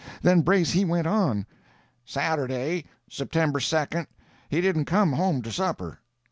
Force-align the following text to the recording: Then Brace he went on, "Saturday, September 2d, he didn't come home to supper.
Then 0.23 0.41
Brace 0.41 0.71
he 0.71 0.83
went 0.83 1.05
on, 1.05 1.45
"Saturday, 2.05 2.85
September 3.07 3.59
2d, 3.59 4.07
he 4.49 4.59
didn't 4.59 4.85
come 4.85 5.13
home 5.13 5.43
to 5.43 5.51
supper. 5.51 5.99